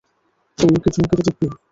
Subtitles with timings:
[0.57, 1.45] তুইও কি ধুমকেতু দেখবি?